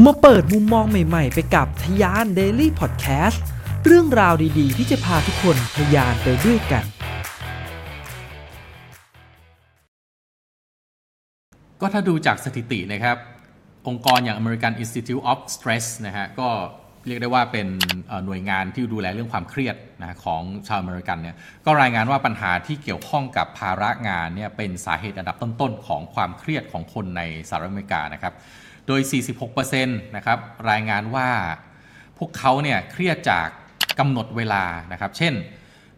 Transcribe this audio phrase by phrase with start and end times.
[0.00, 3.38] มาเปิดมุมมองใหม่ๆ ไปกับทยาน Daily Podcast
[3.84, 6.84] เรื่องราวดีๆ ที่จะพาทุกคนทยานไปด้วยกัน
[11.80, 13.16] ก็ถ้าดูจากสถิตินะครับ
[13.88, 16.48] องค์กรอย่าง American Institute of Stress นะฮะก็
[17.06, 17.66] เรียกได้ว่าเป็น
[18.26, 28.34] หน่วยงานที่ดูแลเรื่องความเครียดนะของชาวอเมริกันเนี่ยก็รายงานว่าปัญหาที่เกี่ยวข้องกับภาระงานเนี่ยเป็นสาเหตุอันดับต้นๆ ของความเครียดของคนในสหรัฐอเมริกานะครับ
[28.86, 29.00] โดย
[29.58, 30.38] 46%นะครับ
[30.70, 31.28] รายงานว่า
[32.18, 33.48] พวกเขาเนี่ยเครียดจาก
[33.98, 35.34] กำหนดเวลานะครับ เช่น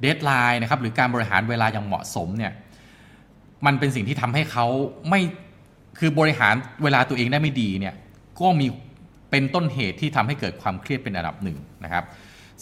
[0.00, 2.52] เดทไลน์นะครับหรือการบริหารเวลาอย่างเหมาะสมเนี่ย
[3.66, 4.66] มันเป็นสิ่งที่ทำให้เขา
[5.08, 5.20] ไม่
[5.98, 7.94] คือบริหารเวลาตัวเองได้ไม่ดีเนี่ย
[8.40, 8.66] ก็มี
[9.30, 12.04] เป็นต้นเหตุที่ทำให้เกิดความเครียดเป็นอันดับหนึ่งนะครับ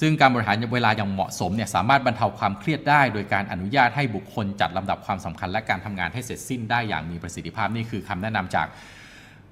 [0.00, 8.66] ซึ่งการบริหารเวลาอย่างเหมาะสมเนี่ยสามารถบรรเทาความเครียดได้ โดยการอนุญาตให้บุคคลจัดลำดับความสำคัญและการทำงานให้เสร็จสิ้นได้อย่างมีประสิทธิภาพนี่คือคำแนะนำจาก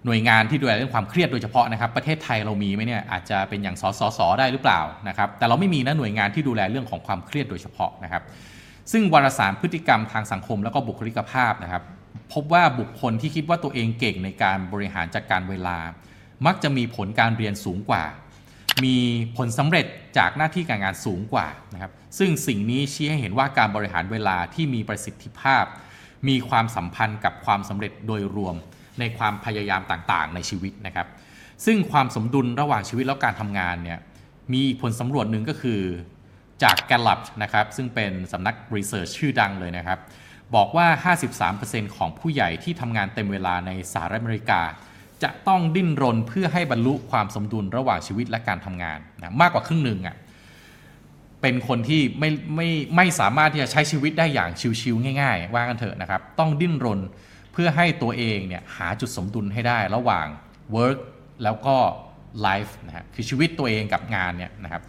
[0.06, 8.22] หน่วยงานที่ดูแลเรื่องความเครียดโดยเฉพาะนะครับประเทศไทยเรามีไหมเนี่ยอาจจะเป็นอย่างสสสได้หรือเปล่านะครับแต่เราไม่มีนะหน่วยงานที่ดูแลเรื่องของความเครียดโดยเฉพาะนะครับ
[8.92, 11.82] ซึ่งวารสารพฤติกรรมทางสังคมแล้วก็บุคลิกภาพนะครับ
[12.32, 15.78] พบว่าบุคคลที่คิดว่าตัวเองเก่งในการบริหารจัดกการเวลา
[16.46, 18.04] มักจะมีผลการเรียนสูงกว่า
[18.84, 18.96] มี
[19.36, 19.86] ผลสำเร็จ
[20.18, 25.64] จากหน้าที่การงานสูงกว่านะครับซึ่งสิ่งนี้ชี้ให้เห็นว่าการบริหารเวลาที่มีประสิทธิภาพ
[26.28, 28.56] มีความสัมพันธ์กับความสำเร็จโดยรวม
[29.00, 31.06] ในความพยายามต่างๆ ในชีวิตนะครับ
[31.64, 33.98] ซึ่งความสมดุลระหว่างชีวิตและการทำงานเนี่ย
[34.52, 35.80] มีผลสำรวจหนึ่งก็คือ
[36.62, 39.98] จากแกลลับนะครับซึ่งเป็นสำนักรีเสิร์ชชื่อดังเลยนะครับ
[40.54, 41.14] บอกว่า
[41.50, 44.60] 53%ของผู้ใหญ่ที่ทำงานเต็มเวลาในสหรัฐอเมริกา
[45.22, 50.16] จะต้องดิ้นรนเพื่อให้บรรลุความสมดุลระหว่างชีวิตและการทำงานนะมากกว่าครึ่งหนึ่งอะ่ะ
[51.42, 57.00] เป็นคนที่ไม่ไม่ไม่สามารถที่จะใช้ชีวิตได้อย่างชิวๆง่าย ๆ ว่ากันเถอะนะครับ ต้องดิ้นรน
[57.52, 60.26] เพื่อให้ตัวเองเนี่ยหาจุดสมดุลให้ได้ระหว่าง
[60.76, 60.98] work
[61.44, 61.76] แล้วก็
[62.46, 64.82] life นะฮะคือชีวิตตัวเองกับงานเนี่ยนะครับ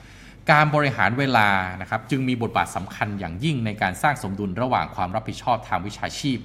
[0.52, 1.50] การบริหารเวลา
[1.82, 6.38] นะครับจึงมีบทบาทสำคัญอย่างยิ่งในการสร้างสมดุลระหว่างความรับผิดชอบทางวิชาชีพ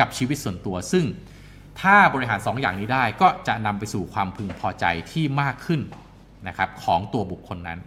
[0.00, 1.04] กับชีวิตส่วนตัว ซึ่ง
[1.80, 5.80] ถ้าบริหาร2ออย่างนี้ได้ก็จะนำไปสู่ความพึงพอใจที่มากขึ้น
[6.48, 7.78] นะครับของตัวบุคคลนั้น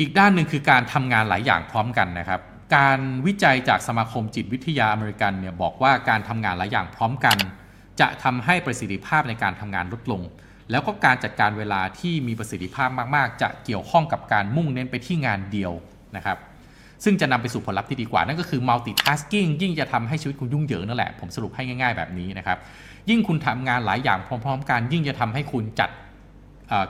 [0.00, 2.40] อีกด้านหนึ่งคือการทำงานหลายอย่างพร้อมกันนะครับ
[2.76, 7.36] การวิจัยจากสมาคมจิตวิทยาอเมริกันเนี่ยบอกว่าการทำงานหลายอย่างพร้อมกัน
[8.00, 10.22] จะทำให้ประสิทธิภาพในการทำงานลดลง
[10.70, 15.72] แล้วก็การจัดการเวลาที่มีประสิทธิภาพมาก ๆ จะเกี่ยวข้องกับการมุ่งเน้นไปที่งานเดียว
[16.16, 16.38] นะครับ
[17.04, 22.58] ซึ่งจะนำไปสู่ผลลัพธ์ที่ดีกว่า นั่นก็คือ multitasking ยิ่งจะทำให้ชีวิตคุณยุ่งเหยิงนั่นแหละ ผมสรุปให้ง่าย ๆ แบบนี้นะครับ
[23.10, 25.90] ยิ่งคุณทำงานหลายอย่างพร้อม ๆ กัน ยิ่งจะทำให้คุณจัด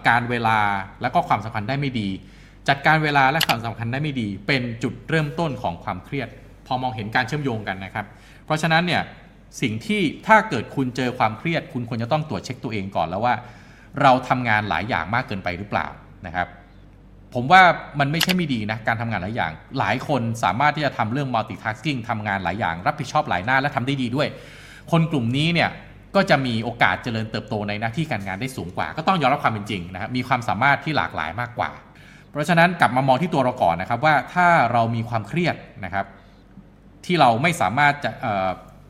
[0.08, 0.58] การเวลา
[1.02, 2.08] และก็ความสำคัญได้ไม่ดี
[2.68, 6.28] จัดการเวลาและความสำคัญได้ไม่ดี เป็นจุดเริ่มต้นของความเครียด
[6.66, 8.06] พอมองเห็นการเชื่อมโยงกันนะครับ
[8.44, 9.02] เพราะฉะนั้นเนี่ย
[9.62, 13.34] สิ่งที่ถ้าเกิดคุณเจอความเครียด คุณควรจะต้องตรวจเช็คตัวเองก่อนแล้วว่า
[14.02, 15.86] เราทำงานหลายอย่างมากเกินไปหรือเปล่า
[16.26, 16.48] นะครับ
[17.34, 17.62] ผมว่า
[18.00, 24.28] มันไม่ใช่ไม่ดีนะการทำงานหลายอย่าง หลายคนสามารถที่จะทำเรื่อง multitasking ทำงานหลายอย่าง รับผิดชอบหลายหน้าและทำได้ดีด้วย
[24.92, 25.70] คนกลุ่มนี้เนี่ย
[26.14, 31.70] ก็จะมีโอกาสเจริญเติบโตในหน้าที่การงานได้สูงกว่า ก็ต้องยอมรับความเป็นจริงนะครับมีความสามารถที่หลากหลายมากกว่า
[32.32, 36.06] เพราะฉะนั้นกลับมามองที่ตัวเราก่อนนะครับว่าถ้าเรามีความเครียดนะครับ
[37.04, 38.10] ที่เราไม่สามารถจะ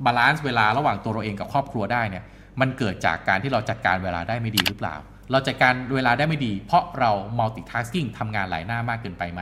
[0.04, 2.25] balance เวลาระหว่างตัวเราเองกับครอบครัวได้เนี่ย
[2.60, 4.97] มันเกิดจากการที่เราจัดการเวลาได้ไม่ดีหรือเปล่า
[5.32, 9.41] เราจัดการเวลาได้ไม่ดี เพราะเรา multitasking ทำงานหลายหน้ามากเกินไปไหม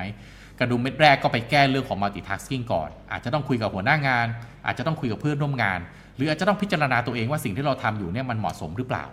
[0.58, 4.26] กระดุมเม็ดแรกก็ไปแก้เรื่องของ multitasking ก่อน อาจจะต้องคุยกับหัวหน้างาน
[4.66, 5.78] อาจจะต้องคุยกับเพื่อนร่วมงาน
[6.16, 9.04] หรืออาจจะต้องพิจารณาตัวเองว่าสิ่งที่เราทำอยู่เนี่ยมันเหมาะสมหรือเปล่า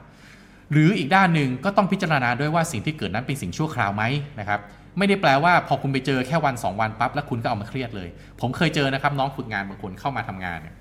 [0.72, 4.04] หรืออีกด้านหนึ่งก็ต้องพิจารณาด้วยว่าสิ่งที่เกิดนั้นเป็นสิ่งชั่วคราวไหม
[4.40, 4.60] นะครับ
[4.98, 8.10] ไม่ได้แปลว่าพอคุณไปเจอแค่วัน 2 วันปั๊บแล้วคุณก็เอามาเครียดเลย
[8.42, 10.76] ผมเคยเจอนะครับน้องฝึกงานบางคนเข้ามาทำงานเนี่ย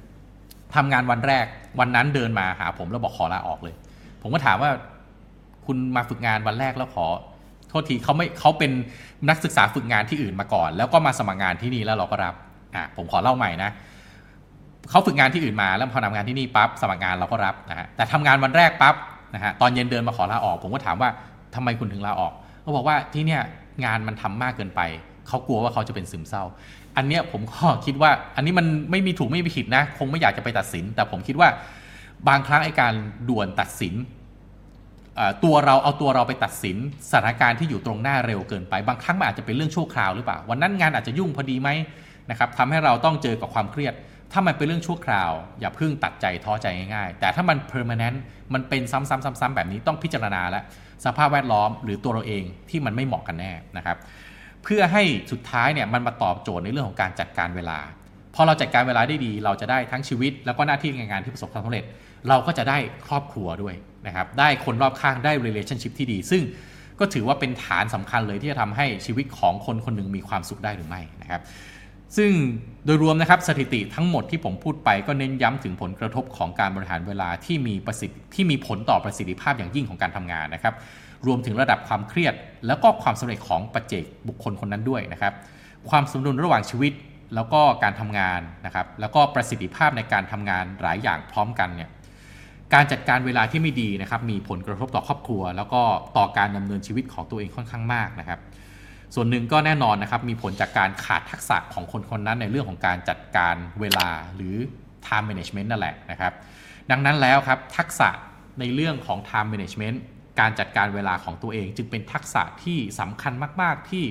[0.76, 1.46] ทำงานวันแรก
[1.80, 3.74] วันนั้นเดินมาหาผมแล้วบอกขอลาออกเลย
[4.22, 4.70] ผมก็ถามว่า
[5.66, 7.06] คุณมาฝึกงานวันแรกแล้วขอ
[7.68, 8.70] โทษทีเขาไม่เขาเป็น
[9.28, 12.34] นักศึกษาฝึกงานที่อื่นมาก่อน แล้วก็มาสมัครงานที่นี่แล้วเราก็รับ
[12.74, 13.70] อะผมขอเล่าใหม่นะ
[14.90, 18.94] เขาฝึกงานที่อื่นมาแล้วพอทำงานที่นี่ปั๊บสมัครงานเราก็รับนะฮะแต่ทำงานวันแรกปั๊บ
[19.34, 21.10] นะฮะตอนเย็นเดินมาขอลาออก ผมก็ถามว่า
[21.54, 22.32] ทำไมคุณถึงลาออก
[22.62, 23.42] เขาบอกว่าที่เนี่ย
[23.84, 24.80] งานมันทำมากเกินไป
[25.28, 26.44] เขากลัวว่าเขาจะเป็นซึมเศร้า
[26.96, 31.48] อันเนี้ยผมก็คิดว่าอันนี้มันไม่มีถูกไม่มีผิดนะ คงไม่อยากจะไปตัดสิน แต่ผมคิดว่า
[32.28, 32.92] บางครั้งไอ้การ
[33.28, 33.94] ด่วนตัดสิน
[35.44, 36.76] ตัวเราเอาตัวเราไปตัดสิน
[37.10, 41.68] สถานการณ์ที่อยู่ตรงหน้าเร็วเกินไป บางครั้งมันอาจจะเป็นเรื่องชั่วคราวหรือเปล่า วันนั้นงานอาจจะยุ่งพอดีไหม
[42.30, 43.94] นะครับทำให้เราต้องเจอกับความเครียด
[44.32, 48.18] ถ้ามันเป็นเรื่องชั่วคราว อย่าเพิ่งตัดใจท้อใจง่ายๆ แต่ถ้ามัน permanent
[48.54, 50.64] มันเป็นซ้ำๆๆ ๆ แบบนี้ต้องพิจารณาแล้ว
[51.04, 53.96] สภาพแวดล้อมหรือตัวเราเองที่มันไม่เหมาะกันแน่นะครับ
[54.64, 55.02] เพื่อให้
[55.32, 57.78] สุดท้ายเนี่ยมันมาตอบโจทย์ในเรื่องของการจัดการเวลา
[58.34, 61.84] พอเราจัดการเวลาได้ดี เราจะได้ทั้งชีวิต แล้วก็หน้าที่งานที่ประสบความสำเร็จ
[62.28, 63.74] เราก็จะได้ครอบครัวด้วย
[64.06, 66.42] นะครับได้คนรอบข้างได้ relationship ที่ดี ซึ่ง
[67.00, 71.40] ก็ถือว่าเป็นฐานสำคัญเลยที่จะทำให้ชีวิตของคนคนหนึ่งมีความสุขได้หรือไม่นะครับ
[72.16, 72.30] ซึ่ง
[72.84, 80.74] โดยรวมนะครับสถิติทั้งหมดที่ผมพูดไปก็เน้นย้ำถึงผลกระทบของการบริหารเวลาที่มีประสิทธิที่มีผลต่อประสิทธิภาพอย่างยิ่งของการทำงานนะครับ
[81.26, 82.34] รวมถึงระดับความเครียด
[82.66, 85.32] แล้วก็ความสำเร็จของปัจเจกบุคคลคนนั้นด้วยนะครับ
[85.90, 86.92] ความสมดุลระหว่างชีวิต
[87.34, 91.90] แล้วก็การทำงานนะครับ แล้วก็ประสิทธิภาพในการทำงานหลายอย่างพร้อมกันเนี่ย
[92.74, 95.82] การจัดการเวลาที่ไม่ดีนะครับมีผลกระทบต่อครอบครัว แล้วก็
[96.16, 98.40] ต่อการดำเนินชีวิตของตัวเองค่อนข้างมากนะครับ
[99.14, 104.56] ส่วนหนึ่งก็แน่นอนนะครับมีผลจากการขาดทักษะของคนคนนั้นในเรื่องของการจัดการเวลาหรือ
[105.06, 106.32] time management นั่นแหละนะครับ
[106.90, 108.08] ดังนั้นแล้วครับทักษะ
[108.60, 109.96] ในเรื่องของ time management
[110.40, 113.32] การจัดการเวลาของตัวเอง จึงเป็นทักษะที่สำคัญ
[113.62, 114.04] มาก ๆ ที่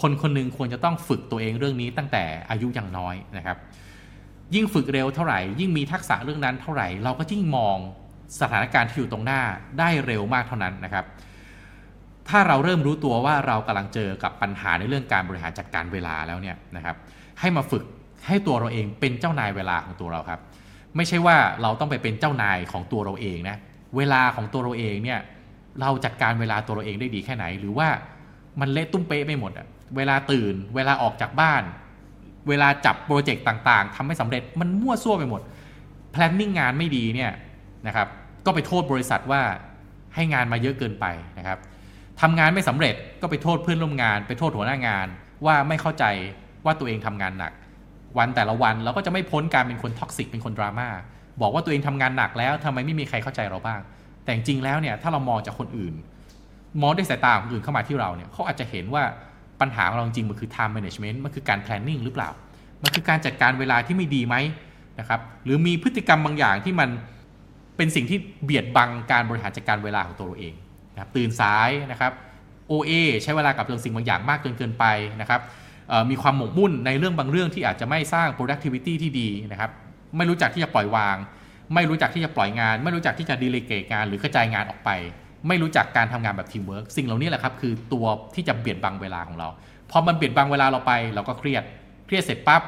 [0.00, 3.56] คนคนหนึงควรจะต้องฝึกตัวเองเรื่องนี้ตั้งแต่อายุยังน้อยนะครับ
[4.54, 7.76] ยิ่งฝึกเร็วเท่าไหร่ ยิ่งมีทักษะเรื่องนั้นเท่าไหร่ เราก็ยิ่งมอง
[8.40, 9.40] สถานการณ์ที่อยู่ตรงหน้า
[9.78, 11.04] ได้เร็วมากเท่านั้นนะครับ
[12.30, 16.96] ถ้าเราเริ่มรู้ตัวว่าเรากำลังเจอกับปัญหาในเรื่องการบริหารจัดการเวลาแล้วเนี่ยนะครับ
[17.40, 17.84] ให้มาฝึก
[18.26, 20.40] ให้ตัวเราเองเป็นเจ้านายเวลาของตัวเราครับ
[20.96, 23.56] ไม่ใช่ว่าเราต้องไปเป็นเจ้านายของตัวเราเองนะ
[23.96, 25.20] เวลาของตัวเราเองเนี่ย
[25.80, 27.88] เราจัดการเวลาตัวเราเองได้ดีแค่ไหน หรือว่า
[28.60, 29.66] มันเละตุ้มเป๊ะไปหมดอะ
[29.96, 31.62] เวลาตื่น เวลาออกจากบ้าน
[32.48, 35.40] เวลาจับโปรเจกต์ต่างๆทำให้สำเร็จมันมั่วซั่วไปหมด
[36.14, 37.32] planning งานไม่ดีเนี่ย
[37.86, 38.08] นะครับ
[38.44, 39.42] ก็ไปโทษบริษัทว่า
[40.14, 41.06] ให้งานมาเยอะเกินไป
[41.38, 41.58] นะครับ
[42.22, 45.06] ทำงานไม่สำเร็จก็ไปโทษเพื่อนร่วมงาน ไปโทษหัวหน้างาน
[45.46, 46.04] ว่าไม่เข้าใจ
[46.64, 47.52] ว่าตัวเองทำงานหนัก
[48.18, 50.88] วันแต่ละวันเราก็จะไม่พ้นการเป็นคน toxic เป็นคนดราม่า
[51.40, 53.80] บอกว่าตัวเองทำงานหนักแล้วทำไมไม่มีใครเข้าใจเราบ้าง
[54.24, 55.94] แต่จริงแล้วเนี่ยถ้าเรามองจากคนอื่น
[56.82, 59.02] มองด้วยสายตาของคนอื่นเข้ามาที่เราเนี่ยเขาอาจจะเห็นว่า
[59.60, 62.30] ปัญหาของเราจริงมันคือ time management มันคือการ planning หรือเปล่า
[62.82, 64.36] มันคือการจัดการเวลาที่ไม่ดีไหม
[64.98, 66.88] นะครับหรือมีพฤติกรรมบางอย่างที่มัน
[67.76, 70.54] เป็นสิ่งที่เบียดบังการบริหารจัดการเวลาของตัวเราเอง
[70.92, 72.12] นะครับตื่นสายนะครับ
[72.70, 72.92] โอ้เอ้
[73.22, 74.84] ใช้เวลากับเรื่องสิ่งบางอย่างมากจนเกินไป
[75.20, 75.40] นะครับ
[76.10, 79.70] มีความหมกมุ่นในเรื่องบางเรื่องที่อาจจะไม่สร้าง productivity ที่ดีนะครับ
[80.16, 81.16] ไม่รู้จักที่จะปล่อยวาง
[81.74, 84.90] ไม่รู้จักที่จะปล่อยงาน ไม่รู้จักที่จะ delegate งาน หรือกระจายงานออกไป
[85.48, 89.48] ไม่รู้จักการทำงานแบบทีมเวิร์กสิ่งเหล่านี้แหละครับคือตัวที่จะเบียดบังเวลาของเรา
[89.90, 91.62] พอมันเบียดบังเวลาเราไป เราก็เครียด
[92.06, 92.62] เครียดเสร็จปั๊บ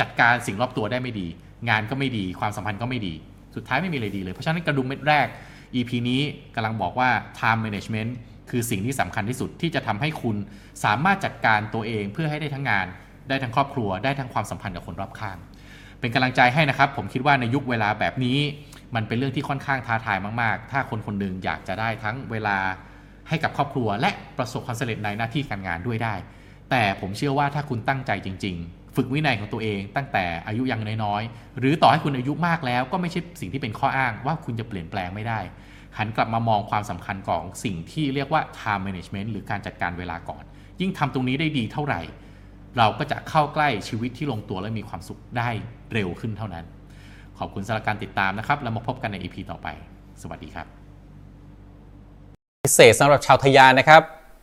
[0.00, 1.26] จัดการสิ่งรอบตัวได้ไม่ดี
[1.68, 3.14] งานก็ไม่ดี ความสัมพันธ์ก็ไม่ดี
[3.56, 5.26] สุดท้ายไม่มีอะไรดีเลย เพราะฉะนั้นกระดุมเม็ดแรก
[5.74, 6.22] EP นี้
[6.54, 8.10] กำลังบอกว่า time management
[8.50, 10.36] คือสิ่งที่สำคัญที่สุดที่จะทำให้คุณ
[10.84, 12.86] สามารถจัดการตัวเองเพื่อให้ได้ทั้งงาน
[13.28, 15.36] ได้ทั้งครอบครัว ได้ทั้งความสัมพันธ์กับคนรอบข้าง
[16.00, 18.38] เป็นกำลังใจให้นะครับ ผมคิดว่าในยุคเวลาแบบนี้
[18.94, 22.56] มันเป็นเรื่องที่ค่อนข้างท้าทายมาก ๆ ถ้าคนคนหนึ่งอยากจะได้ทั้งเวลา
[23.28, 26.14] ให้กับครอบครัว และประสบความสำเร็จในหน้าที่การงานด้วยได้
[26.70, 35.40] แต่ผมเชื่อว่าถ้าคุณตั้งใจจริง ๆ ฝึกวินัยของตัวเอง ตั้งแต่อายุยังน้อยๆ หรือต่อให้คุณอายุมากแล้ว ก็ไม่ใช่สิ่งที่เป็นข้ออ้างว่าคุณจะเปลี่ยนแปลงไม่ได้
[35.98, 40.42] หันกลับมามองความสำคัญของสิ่งที่เรียกว่า time management หรือการจัดการเวลาก่อน
[40.80, 42.00] ยิ่งทำตรงนี้ได้ดีเท่าไหร่
[42.78, 45.48] เราก็จะเข้าใกล้ชีวิตที่ลงตัวและมีความสุขได้
[45.92, 46.64] เร็วขึ้นเท่านั้น
[47.38, 49.68] ขอบคุณสำหรับการติดตามนะครับ แล้วมาพบกันใน EP ต่อไป
[50.22, 50.66] สวัสดีครับ
[52.64, 54.17] พิเศษสำหรับชาวทะยานนะครับ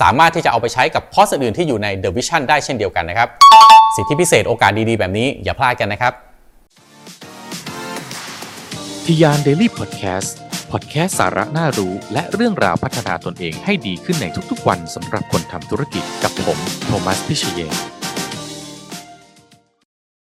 [0.00, 3.28] สามารถที่จะเอาไปใช้กับคอร์สอื่นที่อยู่ใน The Vision ได้เช่นเดียวกันนะครับ
[3.96, 6.12] สิทธิพิเศษโอกาสดีๆ แบบนี้อย่าพลาดกันนะครับ
[9.04, 17.95] ทะยาน Daily Podcast พอดแคสต์สาระน่ารู้และเรื่องราวพัฒนาตนเองให้ดีขึ้นในทุกๆวันสำหรับคนทำธุรกิจกับผม โทมัส พิเชย